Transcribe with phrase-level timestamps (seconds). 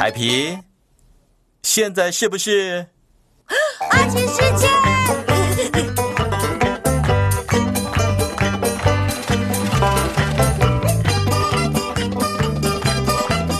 [0.00, 0.56] 海皮，
[1.62, 2.86] 现在是不是？
[3.90, 4.66] 爱情世界。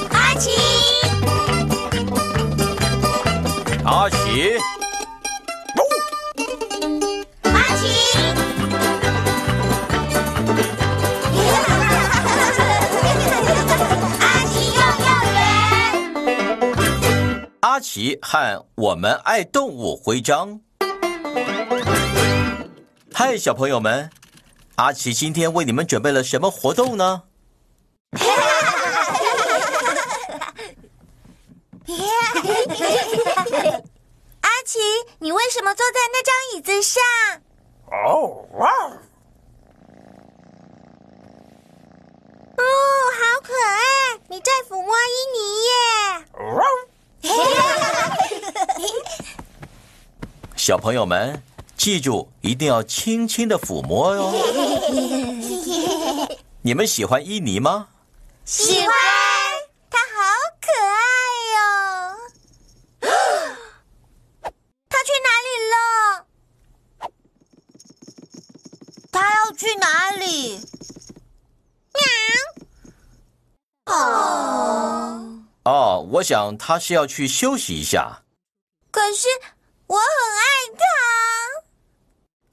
[0.09, 0.51] 阿奇，
[3.85, 4.57] 阿奇，
[17.93, 20.61] 奇和我们爱动物徽章。
[23.13, 24.09] 嗨，小朋友们，
[24.77, 27.25] 阿奇今天为你们准备了什么活动呢？
[34.41, 34.79] 阿奇，
[35.19, 37.03] 你为什么坐在那张椅子上？
[37.91, 38.71] 哦，哇！
[42.57, 42.63] 哦，
[43.19, 44.21] 好可爱！
[44.29, 45.73] 你在抚摸伊尼耶。
[50.61, 51.43] 小朋友们，
[51.75, 54.31] 记住一定要轻轻的抚摸哟。
[56.61, 57.89] 你们喜欢伊尼吗？
[58.45, 58.87] 喜欢，
[59.89, 60.05] 它好
[60.61, 61.01] 可爱
[61.57, 61.59] 哟、
[64.91, 65.75] 它去哪里了？
[69.11, 70.61] 它要去哪里？
[71.95, 72.03] 喵。
[73.87, 75.41] 哦。
[75.65, 78.21] 哦，我想他是要去休息一下。
[78.91, 79.27] 可是
[79.91, 80.05] 我很
[80.39, 80.47] 爱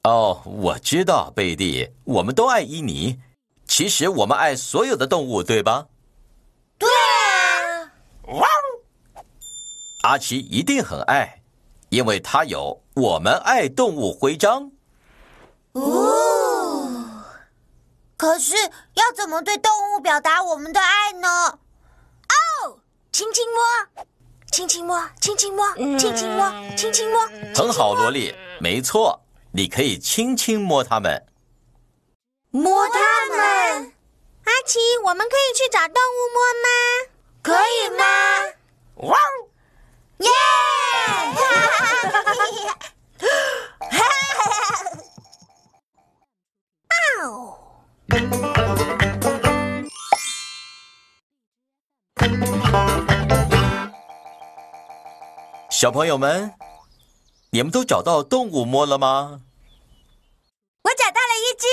[0.02, 0.10] 他。
[0.10, 3.20] 哦，我知道，贝蒂，我们都爱伊尼。
[3.64, 5.86] 其实我们爱所有的动物，对吧？
[6.78, 7.92] 对啊。
[8.40, 8.48] 哇！
[10.02, 11.40] 阿奇一定很爱，
[11.90, 14.72] 因为他有我们爱动物徽章。
[15.74, 17.22] 哦。
[18.16, 18.56] 可是
[18.94, 21.28] 要怎么对动物表达我们的爱呢？
[22.66, 22.80] 哦，
[23.12, 24.04] 轻轻摸，
[24.58, 27.24] 轻轻摸，轻轻摸，轻轻摸，轻轻摸。
[27.54, 29.20] 很好，萝莉，没错，
[29.52, 31.24] 你可以轻轻摸它们。
[32.50, 32.98] 摸它
[33.36, 33.92] 们。
[34.42, 36.68] 阿奇，我们可以去找动物摸吗？
[37.40, 38.04] 可以吗？
[38.96, 39.16] 哇！
[40.18, 40.28] 耶！
[47.22, 48.57] 哦。
[55.78, 56.52] 小朋友们，
[57.50, 59.42] 你们都找到动物摸了吗？
[60.82, 61.68] 我找到了一只。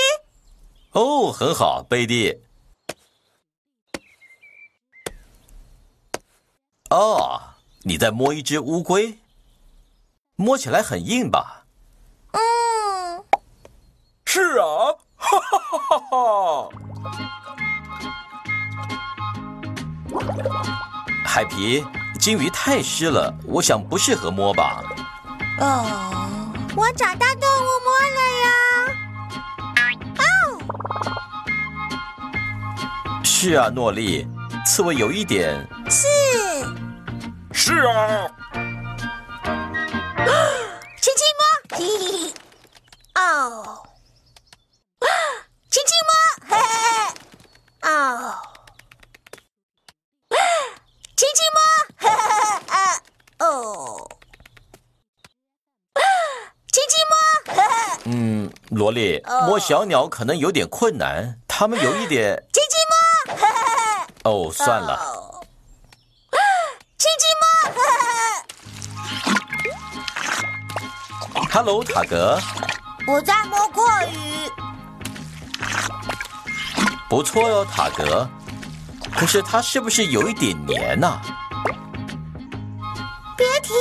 [0.92, 2.40] 哦，很好，贝蒂。
[6.90, 9.18] 哦，你在摸一只乌龟，
[10.36, 11.66] 摸起来很硬吧？
[12.30, 13.24] 嗯，
[14.24, 16.70] 是啊，哈哈哈哈哈！
[21.24, 21.84] 海皮，
[22.26, 24.82] 金鱼太湿了，我想不适合摸吧。
[25.60, 28.46] 哦，我找到动物摸了呀。
[30.18, 30.22] 哦
[33.22, 34.26] 是啊，诺丽，
[34.66, 35.64] 刺猬有一点。
[35.88, 36.08] 是，
[37.52, 38.26] 是啊，
[41.00, 41.78] 轻轻摸。
[41.78, 42.34] 嘿嘿嘿。
[43.14, 43.86] 哦，
[45.70, 46.10] 轻轻摸。
[46.48, 46.96] 嘿嘿嘿。
[47.88, 48.34] 哦，
[51.16, 51.58] 轻轻摸。
[51.98, 52.22] 嘿嘿嘿。
[52.68, 52.76] 啊，
[53.38, 54.08] 哦，
[56.72, 57.14] 轻轻摸。
[57.54, 57.95] 嘿嘿。
[58.08, 62.40] 嗯，萝莉，哦摸小鸟可能有点困难，它们有一点……
[62.52, 63.36] 轻轻摸。
[64.48, 64.94] 哦，算了。
[64.94, 65.44] 哦。
[66.96, 67.44] 轻轻摸。
[67.74, 68.06] 嘿嘿
[71.34, 71.48] 嘿。
[71.52, 72.38] Hello，塔格，
[73.08, 74.48] 我在摸阔鱼。
[77.08, 78.28] 不错哟，塔格。
[79.16, 81.20] 可是它是不是有一点黏呐、
[83.36, 83.72] 别提，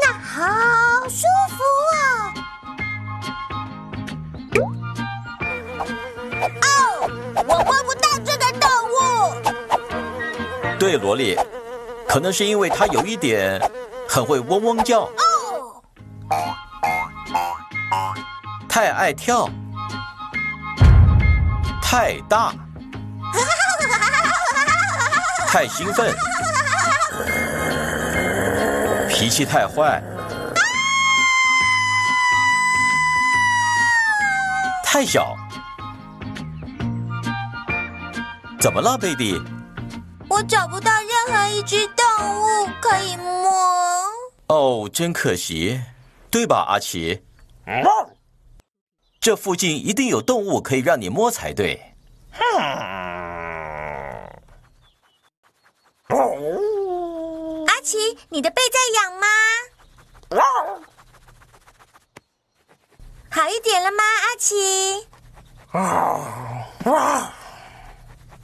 [0.00, 1.51] 那好舒服
[4.60, 4.62] 哦。
[6.62, 6.66] 哦，
[7.36, 8.94] 我摸不到这个动物。
[10.78, 11.38] 对，萝莉，
[12.08, 13.60] 可能是因为它有一点
[14.08, 15.80] 很会嗡嗡叫，哦，
[18.68, 19.48] 太爱跳，
[21.80, 22.52] 太大，
[25.46, 26.12] 太兴奋，
[29.08, 30.02] 脾气太坏，
[34.92, 35.34] 太小。
[38.60, 39.40] 怎么了，贝蒂？
[40.28, 42.04] 我找不到任何一只动
[42.42, 43.50] 物可以摸。
[44.48, 45.80] 哦，真可惜，
[46.30, 47.22] 对吧，阿奇？
[47.66, 48.06] 哇！
[49.18, 51.94] 这附近一定有动物可以让你摸才对。
[57.66, 57.96] 阿，奇，
[58.28, 59.26] 你的背在痒吗？
[63.42, 64.54] 好一点了吗，阿奇？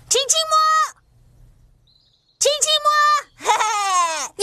[0.08, 0.56] 轻轻摸，
[2.40, 2.90] 轻轻摸，
[3.46, 3.50] 嘿
[4.34, 4.42] 嘿，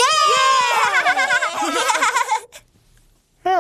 [3.44, 3.52] 耶！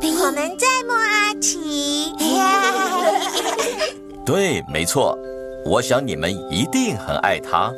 [0.26, 2.14] 我们在摸阿奇。
[4.24, 5.18] 对，没错，
[5.66, 7.70] 我想你们一定很爱他。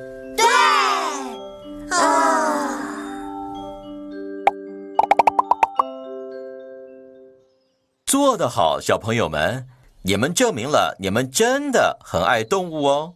[8.16, 9.68] 做得好，小朋友们，
[10.00, 13.14] 你们证明了你们真的很爱动物哦，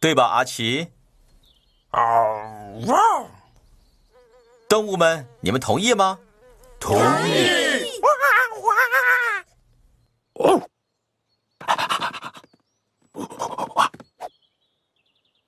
[0.00, 0.86] 对吧，阿奇？
[4.68, 6.20] 动物们，你们同意吗？
[6.78, 7.00] 同意。
[8.00, 8.08] 哇
[8.62, 10.52] 哇！
[10.52, 10.68] 哦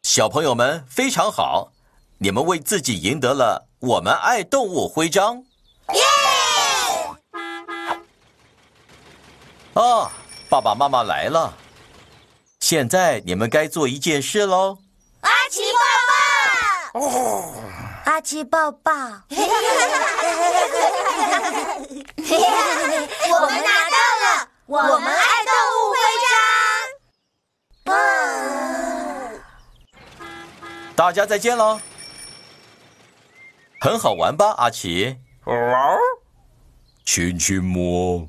[0.03, 1.73] 小朋友们非常好，
[2.19, 5.37] 你们为自己赢得了“我们爱动物”徽章。
[5.95, 6.14] 耶！
[9.75, 10.11] 啊，
[10.49, 11.53] 爸爸妈妈来了，
[12.61, 14.79] 现在你们该做一件事喽。
[15.21, 15.63] 阿奇
[16.93, 17.09] 抱抱，
[18.05, 18.93] 阿奇抱抱。
[18.93, 18.97] 我
[23.41, 26.27] 们拿到了我们爱动物徽章。
[27.87, 27.93] 哇！
[30.95, 31.81] 大家再见喽，
[33.81, 35.17] 很好玩吧，阿奇？
[37.05, 38.29] 亲亲摸。